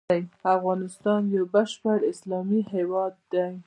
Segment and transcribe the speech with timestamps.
[0.55, 3.51] افغانستان يو بشپړ اسلامي هيواد دی.